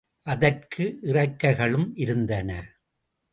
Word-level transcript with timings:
அதற்கு 0.27 0.85
இறக்கைகளும் 1.01 1.91
இருந்தன. 1.95 2.49